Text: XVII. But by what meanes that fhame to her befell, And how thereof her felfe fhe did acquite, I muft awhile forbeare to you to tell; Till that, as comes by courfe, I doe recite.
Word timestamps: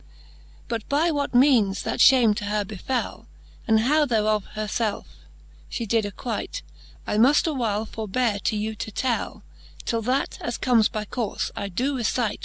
XVII. 0.03 0.07
But 0.69 0.89
by 0.89 1.11
what 1.11 1.35
meanes 1.35 1.83
that 1.83 1.99
fhame 1.99 2.35
to 2.37 2.45
her 2.45 2.65
befell, 2.65 3.27
And 3.67 3.81
how 3.81 4.07
thereof 4.07 4.45
her 4.55 4.65
felfe 4.65 5.05
fhe 5.71 5.87
did 5.87 6.07
acquite, 6.07 6.63
I 7.05 7.17
muft 7.17 7.45
awhile 7.45 7.85
forbeare 7.85 8.39
to 8.45 8.57
you 8.57 8.73
to 8.73 8.89
tell; 8.89 9.43
Till 9.85 10.01
that, 10.01 10.39
as 10.41 10.57
comes 10.57 10.87
by 10.89 11.05
courfe, 11.05 11.51
I 11.55 11.69
doe 11.69 11.93
recite. 11.97 12.39